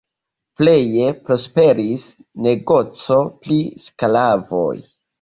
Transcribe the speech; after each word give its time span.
Pleje 0.61 1.09
prosperis 1.27 2.09
negoco 2.49 3.23
pri 3.39 3.63
sklavoj. 3.89 4.69